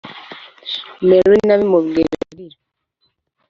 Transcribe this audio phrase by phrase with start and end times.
[1.07, 2.57] mary nabimubwiraga arira